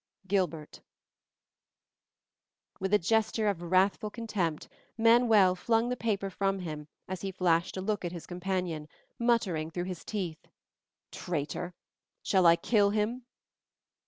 [0.25, 0.81] Gilbert
[2.79, 7.77] With a gesture of wrathful contempt, Manuel flung the paper from him as he flashed
[7.77, 8.87] a look at his companion,
[9.19, 10.47] muttering through his teeth,
[11.11, 11.75] "Traitor!
[12.23, 13.27] Shall I kill him?"